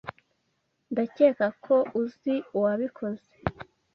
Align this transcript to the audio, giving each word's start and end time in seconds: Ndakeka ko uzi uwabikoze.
Ndakeka 0.91 1.47
ko 1.65 1.75
uzi 2.01 2.35
uwabikoze. 2.57 3.29